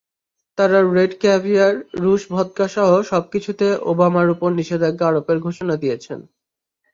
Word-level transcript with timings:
তাঁরা 0.57 0.79
red 0.95 1.11
caviar, 1.21 1.73
রুশ 2.03 2.21
ভদকাসহ 2.33 2.89
সবকিছুতে 3.11 3.67
ওবামার 3.91 4.27
ওপর 4.29 4.49
নিষেধাজ্ঞা 4.59 5.05
আরোপের 5.09 5.37
ঘোষণা 5.39 5.75
দিয়েছেন। 5.83 6.19